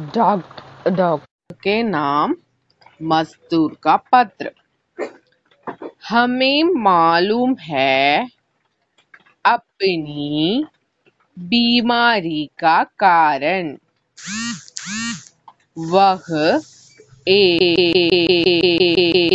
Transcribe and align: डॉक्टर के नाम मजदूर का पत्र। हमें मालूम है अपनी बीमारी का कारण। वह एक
डॉक्टर 0.00 1.52
के 1.52 1.82
नाम 1.82 2.34
मजदूर 3.02 3.76
का 3.82 3.96
पत्र। 3.96 4.50
हमें 6.08 6.64
मालूम 6.64 7.56
है 7.60 8.28
अपनी 9.44 10.64
बीमारी 11.38 12.50
का 12.58 12.84
कारण। 12.84 13.76
वह 15.78 16.60
एक 17.28 19.30